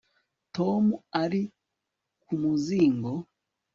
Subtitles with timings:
[0.55, 0.85] Tom
[1.21, 1.41] ari
[2.23, 3.11] ku muzingo